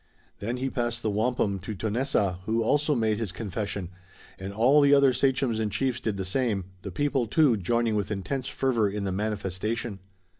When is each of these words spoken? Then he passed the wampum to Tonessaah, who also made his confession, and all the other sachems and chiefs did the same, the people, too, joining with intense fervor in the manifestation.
Then 0.39 0.57
he 0.57 0.71
passed 0.71 1.03
the 1.03 1.11
wampum 1.11 1.59
to 1.59 1.75
Tonessaah, 1.75 2.39
who 2.47 2.63
also 2.63 2.95
made 2.95 3.19
his 3.19 3.31
confession, 3.31 3.89
and 4.39 4.51
all 4.51 4.81
the 4.81 4.95
other 4.95 5.13
sachems 5.13 5.59
and 5.59 5.71
chiefs 5.71 5.99
did 6.01 6.17
the 6.17 6.25
same, 6.25 6.65
the 6.81 6.89
people, 6.91 7.27
too, 7.27 7.55
joining 7.55 7.93
with 7.93 8.09
intense 8.09 8.47
fervor 8.47 8.89
in 8.89 9.03
the 9.03 9.11
manifestation. 9.11 9.99